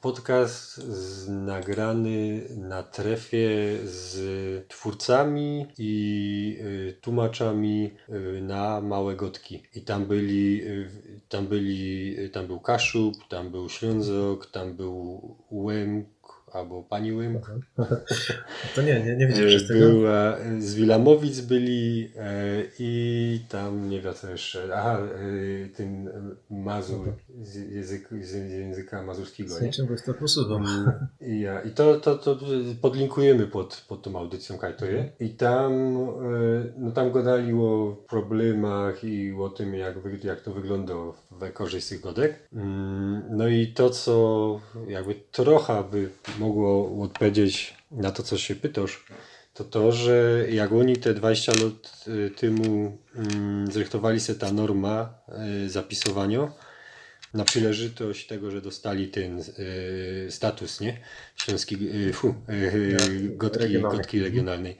Podcast 0.00 0.76
z, 0.76 1.28
nagrany 1.28 2.42
na 2.56 2.82
trefie 2.82 3.78
z 3.84 4.68
twórcami 4.68 5.66
i 5.78 6.58
e, 6.60 6.92
tłumaczami 6.92 7.90
e, 8.08 8.40
na 8.40 8.80
Małe 8.80 9.16
Gotki. 9.16 9.62
I 9.74 9.82
tam 9.82 10.06
byli, 10.06 10.62
e, 10.62 10.88
tam 11.28 11.46
byli, 11.46 12.16
tam 12.30 12.46
był 12.46 12.60
Kaszub, 12.60 13.14
tam 13.28 13.50
był 13.50 13.68
Ślązok, 13.68 14.46
tam 14.46 14.74
był 14.74 15.36
Łemk, 15.50 16.06
albo 16.52 16.82
Pani 16.82 17.12
Łemk. 17.12 17.50
To 18.74 18.82
nie, 18.82 19.00
nie, 19.00 19.16
nie 19.16 19.26
widziałem, 19.26 19.50
że 19.50 19.58
z 19.58 19.68
tego. 19.68 19.80
Była, 19.80 20.36
z 20.58 20.74
Wilamowic 20.74 21.40
byli 21.40 22.10
e, 22.16 22.62
i 22.78 23.40
tam 23.48 23.90
nie 23.90 24.00
wiem 24.00 24.14
co 24.14 24.30
jeszcze. 24.30 24.68
Aha, 24.74 24.98
e, 24.98 25.68
ten 25.68 26.10
Mazur 26.50 27.12
z, 27.42 27.54
język, 27.54 28.08
z 28.20 28.50
języka 28.52 29.02
mazurskiego. 29.02 29.54
Z 29.54 29.62
niczym 29.62 29.88
to 30.06 30.14
posłuchał. 30.14 30.56
Mm, 30.56 30.92
I, 31.30 31.40
ja, 31.40 31.60
I 31.60 31.70
to, 31.70 32.00
to, 32.00 32.16
to 32.16 32.36
podlinkujemy 32.80 33.46
pod, 33.46 33.84
pod 33.88 34.02
tą 34.02 34.18
audycją 34.18 34.58
Kajtoje. 34.58 35.12
I 35.20 35.30
tam, 35.30 35.72
e, 35.72 36.08
no 36.76 36.90
tam 36.90 37.12
gadali 37.12 37.52
o 37.52 37.96
problemach 38.08 39.04
i 39.04 39.32
o 39.32 39.48
tym, 39.48 39.74
jak, 39.74 39.94
jak 40.24 40.40
to 40.40 40.52
wygląda 40.52 40.94
w 41.30 41.52
korzyść 41.52 41.88
tych 41.88 42.00
godek. 42.00 42.48
Mm, 42.52 43.22
No 43.30 43.48
i 43.48 43.66
to, 43.66 43.90
co 43.90 44.60
jakby 44.88 45.14
trochę 45.14 45.84
by 45.90 46.08
mogło 46.38 47.02
odpowiedzieć 47.02 47.74
na 47.90 48.10
to, 48.10 48.22
co 48.22 48.38
się 48.38 48.54
pytasz, 48.54 49.04
to 49.54 49.64
to, 49.64 49.92
że 49.92 50.46
jak 50.50 50.72
oni 50.72 50.96
te 50.96 51.14
20 51.14 51.52
lat 51.52 52.04
y, 52.08 52.30
temu 52.30 52.98
mm, 53.14 53.72
zrechtowali 53.72 54.20
się 54.20 54.34
ta 54.34 54.52
norma 54.52 55.14
y, 55.64 55.70
zapisowania, 55.70 56.52
na 57.34 57.44
przyleżytość 57.44 58.26
tego, 58.26 58.50
że 58.50 58.60
dostali 58.60 59.08
ten 59.08 59.40
y, 59.40 60.26
status, 60.30 60.80
nie? 60.80 61.00
Śląski, 61.36 61.76
fu, 62.12 62.34
Ja, 62.48 62.98
gotki, 63.36 63.80
gotki 63.80 64.20
regionalnej. 64.20 64.76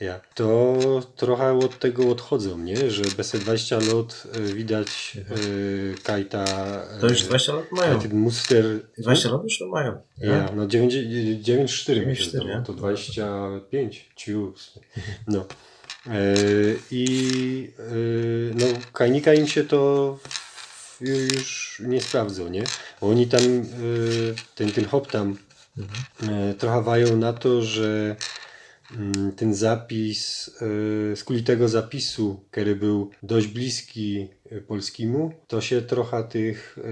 Ja. 0.00 0.20
To 0.34 0.78
trochę 1.16 1.58
od 1.58 1.78
tego 1.78 2.10
odchodzą, 2.10 2.58
nie? 2.58 2.90
Że 2.90 3.02
bez 3.16 3.30
te 3.30 3.38
20 3.38 3.76
lat 3.76 4.26
y, 4.36 4.54
widać 4.54 5.16
y, 5.46 5.94
Kajta... 6.02 6.44
Mhm. 6.44 7.00
To 7.00 7.08
już 7.08 7.22
y, 7.22 7.26
20 7.26 7.52
lat 7.52 7.72
mają. 7.72 8.00
Ten 8.00 8.16
muster... 8.16 8.64
20 8.98 9.30
lat 9.30 9.44
już 9.44 9.58
to 9.58 9.66
mają. 9.66 10.00
Ja, 10.18 10.50
no 10.56 10.66
9,4 10.66 12.06
mi 12.06 12.16
się 12.16 12.24
9,4, 12.24 12.30
zdało, 12.30 12.48
nie? 12.48 12.62
to 12.66 12.72
25, 12.72 14.10
ciu. 14.16 14.54
No. 15.26 15.46
E, 16.06 16.34
I 16.90 17.72
no, 18.54 18.66
Kajnika 18.92 19.34
im 19.34 19.46
się 19.46 19.64
to 19.64 20.18
już 21.00 21.82
nie 21.84 22.00
sprawdzą, 22.00 22.48
nie? 22.48 22.64
Bo 23.00 23.08
oni 23.08 23.26
tam, 23.26 23.40
ten, 24.54 24.72
ten 24.72 24.84
hop 24.84 25.10
tam 25.10 25.36
e, 26.22 26.54
trochę 26.54 26.82
wają 26.82 27.16
na 27.16 27.32
to, 27.32 27.62
że 27.62 28.16
ten 29.36 29.54
zapis, 29.54 30.50
e, 31.12 31.16
z 31.16 31.24
kuli 31.24 31.42
tego 31.42 31.68
zapisu, 31.68 32.44
który 32.50 32.76
był 32.76 33.10
dość 33.22 33.46
bliski 33.46 34.28
e, 34.50 34.60
polskimu, 34.60 35.32
to 35.46 35.60
się 35.60 35.82
trochę 35.82 36.24
tych 36.24 36.78
e, 36.78 36.82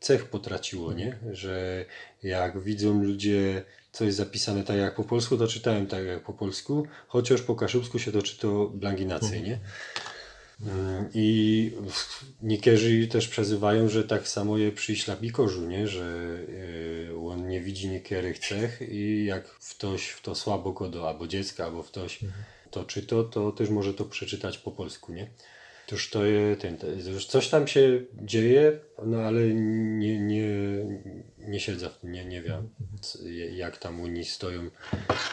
cech 0.00 0.24
potraciło, 0.24 0.92
nie? 0.92 1.18
Że 1.32 1.84
jak 2.22 2.60
widzą 2.60 3.02
ludzie 3.02 3.64
coś 3.92 4.14
zapisane 4.14 4.64
tak 4.64 4.76
jak 4.76 4.94
po 4.94 5.04
polsku, 5.04 5.36
to 5.36 5.48
czytałem 5.48 5.86
tak 5.86 6.04
jak 6.04 6.24
po 6.24 6.32
polsku, 6.32 6.86
chociaż 7.08 7.42
po 7.42 7.54
kaszubsku 7.54 7.98
się 7.98 8.12
to 8.12 8.22
czyta 8.22 8.48
blanginacy, 8.74 9.40
nie? 9.40 9.58
Mm, 10.60 11.10
I 11.14 11.72
niektórzy 12.42 13.08
też 13.08 13.28
przezywają, 13.28 13.88
że 13.88 14.04
tak 14.04 14.28
samo 14.28 14.58
je 14.58 14.72
przy 14.72 14.96
ślabikorzu, 14.96 15.66
nie? 15.66 15.88
że 15.88 16.38
e, 17.12 17.26
on 17.26 17.48
nie 17.48 17.60
widzi 17.60 17.88
niektórych 17.88 18.38
cech 18.38 18.80
i 18.88 19.24
jak 19.24 19.44
ktoś 19.44 20.08
w 20.08 20.22
to 20.22 20.34
słabo 20.34 20.72
godo, 20.72 21.08
albo 21.08 21.26
dziecko, 21.26 21.64
albo 21.64 21.84
ktoś 21.84 22.20
to 22.70 22.84
czyta, 22.84 23.16
to 23.30 23.52
też 23.52 23.70
może 23.70 23.94
to 23.94 24.04
przeczytać 24.04 24.58
po 24.58 24.70
polsku, 24.70 25.12
nie? 25.12 25.30
To 25.86 26.24
jest 26.24 26.60
ten, 26.60 26.78
to 26.78 26.86
już 26.86 27.26
coś 27.26 27.48
tam 27.48 27.66
się 27.66 28.02
dzieje, 28.22 28.78
no 29.04 29.18
ale 29.18 29.40
nie, 29.54 30.20
nie, 30.20 30.48
nie 31.38 31.60
siedzę 31.60 31.90
nie, 32.04 32.24
nie 32.24 32.42
wiem 32.42 32.68
jak 33.52 33.78
tam 33.78 34.00
oni 34.00 34.24
stoją 34.24 34.70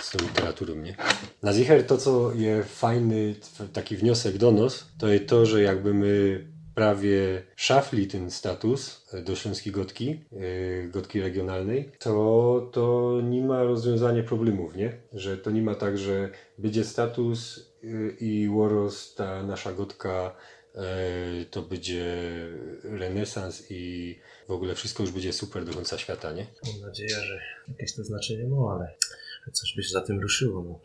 z 0.01 0.11
tą 0.11 0.25
literaturą, 0.25 0.75
nie? 0.75 0.95
Na 1.43 1.53
zicher 1.53 1.85
to, 1.87 1.97
co 1.97 2.33
jest 2.33 2.79
fajny 2.79 3.35
taki 3.73 3.97
wniosek 3.97 4.37
do 4.37 4.51
nas, 4.51 4.85
to 4.97 5.07
jest 5.07 5.27
to, 5.27 5.45
że 5.45 5.61
jakby 5.61 5.93
my 5.93 6.43
prawie 6.75 7.43
szafli 7.55 8.07
ten 8.07 8.31
status 8.31 9.05
e, 9.13 9.21
do 9.21 9.35
śląskiej 9.35 9.73
gotki, 9.73 10.19
e, 10.31 10.87
gotki 10.87 11.21
regionalnej, 11.21 11.91
to, 11.99 12.69
to 12.73 13.19
nie 13.23 13.43
ma 13.43 13.63
rozwiązania 13.63 14.23
problemów, 14.23 14.75
nie? 14.75 14.93
Że 15.13 15.37
to 15.37 15.51
nie 15.51 15.61
ma 15.61 15.75
tak, 15.75 15.97
że 15.97 16.29
będzie 16.57 16.83
status 16.83 17.69
i 18.19 18.49
łoros 18.49 19.15
ta 19.15 19.43
nasza 19.43 19.73
gotka 19.73 20.35
e, 20.75 21.45
to 21.51 21.61
będzie 21.61 22.05
renesans 22.83 23.63
i 23.69 24.15
w 24.47 24.51
ogóle 24.51 24.75
wszystko 24.75 25.03
już 25.03 25.11
będzie 25.11 25.33
super 25.33 25.65
do 25.65 25.73
końca 25.73 25.97
świata, 25.97 26.33
nie? 26.33 26.47
Mam 26.67 26.81
nadzieję, 26.81 27.09
że 27.09 27.41
jakieś 27.67 27.93
to 27.95 28.03
znaczenie 28.03 28.47
ma, 28.47 28.73
ale 28.73 28.95
coś 29.51 29.75
by 29.75 29.83
się 29.83 29.89
za 29.89 30.01
tym 30.01 30.19
ruszyło. 30.19 30.63
No. 30.63 30.79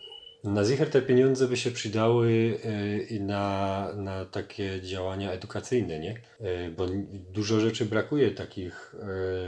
Na 0.44 0.64
zicher 0.64 0.90
te 0.90 1.02
pieniądze 1.02 1.48
by 1.48 1.56
się 1.56 1.70
przydały 1.70 2.58
e, 2.64 2.98
i 2.98 3.20
na, 3.20 3.88
na 3.96 4.24
takie 4.24 4.80
działania 4.82 5.32
edukacyjne, 5.32 5.98
nie? 5.98 6.20
E, 6.40 6.70
Bo 6.70 6.86
dużo 7.32 7.60
rzeczy 7.60 7.84
brakuje 7.84 8.30
takich, 8.30 8.94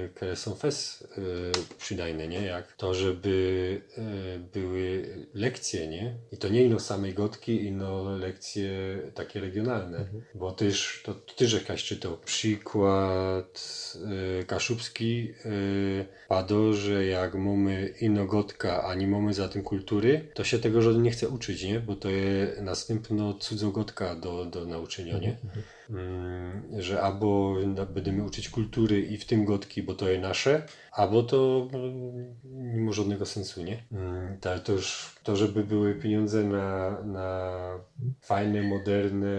e, 0.05 0.09
które 0.09 0.37
są 0.37 0.55
fes 0.55 1.09
przydajne, 1.79 2.29
nie? 2.29 2.43
Jak 2.43 2.73
to, 2.73 2.95
żeby 2.95 3.81
były 4.53 5.09
lekcje, 5.35 5.89
nie? 5.89 6.15
I 6.33 6.37
to 6.37 6.49
nie 6.49 6.65
ino 6.65 6.81
samej 6.81 7.15
gotki, 7.15 7.65
ino 7.67 8.17
lekcje 8.17 8.71
takie 9.15 9.41
regionalne. 9.41 10.05
Bo 10.35 10.53
też, 10.53 11.03
to 11.05 11.15
ty 11.15 11.45
jakaś 11.45 11.85
czytał 11.85 12.19
przykład 12.25 13.65
kaszubski 14.47 15.35
pado, 16.29 16.73
że 16.73 17.07
jak 17.07 17.35
mamy 17.35 17.95
ino 18.01 18.27
gotka, 18.27 18.85
a 18.85 18.95
nie 18.95 19.07
mamy 19.07 19.35
za 19.35 19.49
tym 19.49 19.63
kultury, 19.63 20.29
to 20.35 20.45
się 20.45 20.59
tego 20.59 20.80
żaden 20.83 21.03
nie 21.03 21.11
chce 21.11 21.29
uczyć, 21.29 21.65
nie? 21.65 21.81
Bo 21.81 21.97
to 21.97 22.11
jest 22.11 22.61
następno 22.61 23.35
cudzogotka 23.35 24.15
do, 24.17 24.45
do 24.45 24.67
nauczenia, 24.67 25.19
nie? 25.19 25.29
Mm, 25.29 25.63
że 26.79 27.03
albo 27.03 27.57
będziemy 27.95 28.25
uczyć 28.25 28.49
kultury 28.51 29.01
i 29.01 29.17
w 29.17 29.25
tym 29.25 29.45
gotki, 29.45 29.83
bo 29.83 29.95
to 29.95 30.09
jest 30.09 30.23
nasze, 30.23 30.63
albo 30.93 31.23
to 31.23 31.69
mm, 31.73 32.35
nie 32.75 32.81
ma 32.81 32.93
żadnego 32.93 33.27
sensu, 33.27 33.63
nie? 33.63 33.83
Mm, 33.93 34.39
tak, 34.41 34.63
to 34.63 34.73
już 34.73 35.15
to, 35.23 35.37
żeby 35.37 35.65
były 35.65 35.95
pieniądze 35.95 36.45
na, 36.45 37.03
na 37.05 37.61
fajne, 38.21 38.63
moderne 38.63 39.37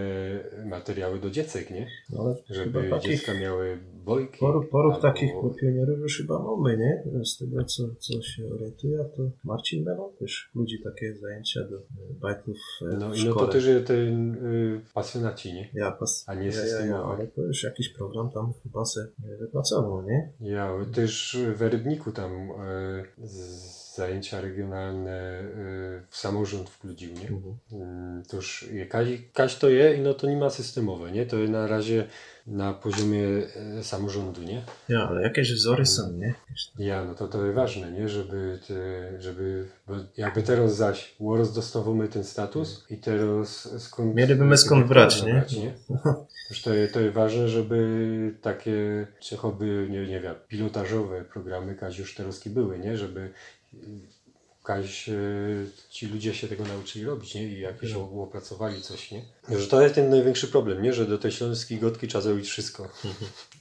materiały 0.64 1.18
do 1.20 1.30
dziecek, 1.30 1.70
nie? 1.70 1.86
No, 2.10 2.34
Żeby 2.50 2.90
takich 2.90 3.10
dziecka 3.10 3.34
miały 3.34 3.78
bojki. 4.04 4.38
poruch, 4.38 4.68
poruch 4.70 4.94
albo- 4.94 5.02
takich 5.02 5.30
pionierów 5.60 5.98
już 5.98 6.18
chyba 6.18 6.38
mamy, 6.42 6.76
nie? 6.78 7.24
Z 7.24 7.38
tego, 7.38 7.64
co, 7.64 7.82
co 7.98 8.22
się 8.22 8.46
orientuje, 8.54 8.98
to 9.16 9.22
Marcin 9.44 9.84
Melon 9.84 10.10
też 10.18 10.50
ludzi 10.54 10.82
takie 10.84 11.14
zajęcia 11.16 11.60
do 11.60 11.76
e, 11.76 11.80
bajków 12.20 12.56
e, 12.82 12.96
No 12.96 13.10
w 13.10 13.16
i 13.16 13.24
no 13.24 13.32
to 13.34 13.38
szkole. 13.40 13.52
też 13.52 13.66
jest 13.66 13.86
ten 13.86 14.34
y, 14.46 14.80
pasjonaci, 14.94 15.52
nie? 15.54 15.68
Ja, 15.74 15.92
pas, 15.92 16.24
A 16.26 16.34
nie 16.34 16.41
systemowe. 16.52 17.04
ale 17.14 17.26
to 17.26 17.42
już 17.42 17.62
jakiś 17.62 17.88
program 17.88 18.30
tam 18.30 18.52
chyba 18.62 18.84
se 18.84 19.06
wypracował, 19.40 20.02
nie? 20.02 20.32
Ja 20.40 20.72
też 20.94 21.38
w 21.56 21.62
Rybniku 21.62 22.12
tam 22.12 22.32
e, 22.32 23.04
z- 23.26 23.81
zajęcia 23.94 24.40
regionalne 24.40 25.10
e, 25.10 25.44
w 26.10 26.16
samorząd 26.16 26.70
wkludził, 26.70 27.12
nie? 27.12 27.28
Mhm. 27.28 27.54
Mm, 27.72 28.22
To 28.30 28.36
już 28.36 28.62
je- 28.72 28.86
kaś, 28.86 29.08
kaś 29.34 29.56
to 29.56 29.68
je 29.68 29.94
i 29.96 30.00
no 30.00 30.14
to 30.14 30.26
nie 30.26 30.36
ma 30.36 30.50
systemowe, 30.50 31.12
nie? 31.12 31.26
To 31.26 31.36
na 31.36 31.66
razie 31.66 32.06
na 32.46 32.72
poziomie 32.72 33.24
e, 33.78 33.84
samorządu, 33.84 34.42
nie? 34.42 34.62
Ja, 34.88 35.08
ale 35.08 35.22
jakieś 35.22 35.52
wzory 35.54 35.86
są, 35.86 36.12
nie? 36.12 36.26
Jakieś 36.26 36.66
tam- 36.66 36.86
Ja, 36.86 37.04
no 37.04 37.14
to 37.14 37.28
to 37.28 37.44
jest 37.44 37.56
ważne, 37.56 37.92
nie? 37.92 38.08
Żeby, 38.08 38.58
te, 38.68 38.74
żeby 39.22 39.68
bo 39.86 39.94
jakby 40.16 40.42
teraz 40.42 40.76
zaś 40.76 41.14
łoros 41.20 41.54
dostawamy 41.54 42.08
ten 42.08 42.24
status 42.24 42.86
i 42.90 42.96
teraz 42.96 43.74
skąd... 43.82 44.14
Mielibyśmy 44.14 44.56
skąd 44.56 44.86
brać, 44.88 45.22
nie? 45.22 45.44
nie? 45.58 45.72
Już 46.50 46.62
to, 46.62 46.74
jest- 46.74 46.94
to 46.94 47.00
jest 47.00 47.14
ważne, 47.14 47.48
żeby 47.48 47.78
takie 48.42 49.06
choćby, 49.38 49.86
nie, 49.90 50.06
nie 50.06 50.20
wiem, 50.20 50.34
pilotażowe 50.48 51.24
programy 51.24 51.74
kaziuszterowskie 51.74 52.50
były, 52.50 52.78
nie? 52.78 52.96
Żeby 52.96 53.20
y, 53.20 53.32
Kaś, 54.64 55.08
e, 55.08 55.14
ci 55.90 56.06
ludzie 56.06 56.34
się 56.34 56.48
tego 56.48 56.64
nauczyli 56.64 57.04
robić, 57.04 57.34
nie? 57.34 57.44
I 57.48 57.60
jakieś 57.60 57.90
Mhm. 57.92 58.18
opracowali 58.18 58.82
coś, 58.82 59.10
nie? 59.10 59.22
Że 59.58 59.66
to 59.66 59.82
jest 59.82 59.94
ten 59.94 60.10
największy 60.10 60.48
problem, 60.48 60.82
nie? 60.82 60.92
Że 60.92 61.06
do 61.06 61.18
tej 61.18 61.32
śląskiej 61.32 61.78
gotki 61.78 62.08
trzeba 62.08 62.22
zrobić 62.22 62.48
wszystko. 62.48 62.88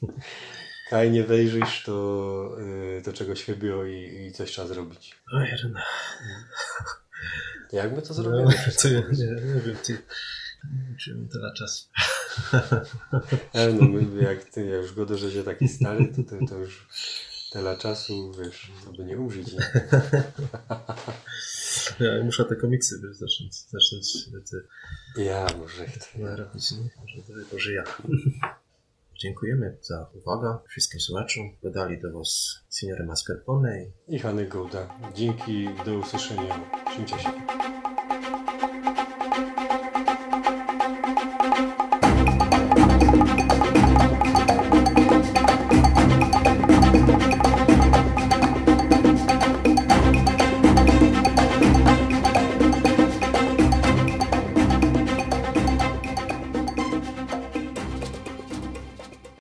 Kaj 0.90 1.12
nie 1.12 1.24
wejrzysz, 1.24 1.84
to, 1.86 2.58
y, 3.00 3.02
to 3.06 3.14
czegoś 3.14 3.44
chybiło 3.44 3.86
i, 3.86 4.26
i 4.28 4.32
coś 4.32 4.52
trzeba 4.52 4.68
zrobić. 4.68 5.16
Oj, 5.34 5.48
Rena. 5.64 5.82
Jak 7.72 7.96
my 7.96 8.02
to 8.02 8.08
No, 8.10 8.14
zrobimy? 8.14 8.54
to 8.82 8.88
ja 8.88 9.00
nie, 9.00 9.26
nie 9.56 9.62
wiem, 9.62 9.76
ty. 9.84 9.94
Nie 9.94 10.84
wiem, 10.88 10.96
czy 11.00 11.16
mam 11.16 11.28
tyle 11.28 11.54
czasu. 11.58 11.90
Ale 13.54 13.74
no, 13.74 13.88
my, 13.88 14.24
jak 14.24 14.44
ty, 14.44 14.66
jak 14.66 14.82
już 14.82 14.94
godo, 14.94 15.18
że 15.18 15.32
się 15.32 15.44
taki 15.44 15.68
stary, 15.68 16.14
to, 16.16 16.24
to, 16.40 16.46
to 16.46 16.58
już 16.58 16.88
tyle 17.52 17.78
czasu, 17.78 18.32
wiesz, 18.44 18.72
aby 18.90 19.06
nie 19.06 19.18
umrzeć. 19.18 19.54
Nie? 19.54 19.60
Ja 22.00 22.24
muszę 22.24 22.46
te 22.46 22.56
komiksy 22.56 23.02
wiesz, 23.04 23.18
zacząć, 23.18 23.56
zacząć 23.70 24.26
te, 25.16 25.24
Ja 25.24 25.48
może 25.60 25.86
chcę. 25.86 26.36
robić, 26.36 26.72
nie? 26.72 26.78
Może 26.78 27.28
to 27.28 27.50
pożyja. 27.52 27.84
Dziękujemy 29.22 29.78
za 29.82 30.10
uwagę 30.14 30.58
wszystkim 30.70 31.00
słuchaczom. 31.00 31.44
Dodali 31.64 32.02
do 32.02 32.12
Was 32.12 32.60
Signore 32.70 33.06
Mascarpone 33.06 33.86
i 34.08 34.20
Hany 34.20 34.46
Gołda. 34.48 35.00
Dzięki, 35.16 35.70
do 35.86 35.94
usłyszenia. 35.94 36.72
Trzymajcie 36.86 37.20
się. 37.20 37.30